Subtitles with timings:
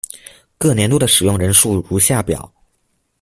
[0.57, 2.51] 各年度的使用人数如下表。